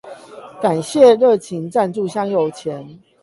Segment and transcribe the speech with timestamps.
[0.59, 2.99] 感謝熱情贊助香油錢